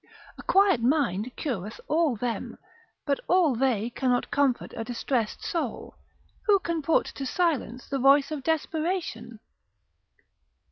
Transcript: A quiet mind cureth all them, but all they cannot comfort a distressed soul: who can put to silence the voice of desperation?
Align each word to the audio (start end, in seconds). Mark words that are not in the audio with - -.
A 0.35 0.41
quiet 0.41 0.81
mind 0.81 1.31
cureth 1.35 1.79
all 1.87 2.15
them, 2.15 2.57
but 3.05 3.19
all 3.27 3.53
they 3.53 3.91
cannot 3.91 4.31
comfort 4.31 4.73
a 4.75 4.83
distressed 4.83 5.43
soul: 5.43 5.93
who 6.47 6.57
can 6.57 6.81
put 6.81 7.05
to 7.05 7.23
silence 7.23 7.87
the 7.87 7.99
voice 7.99 8.31
of 8.31 8.41
desperation? 8.41 9.37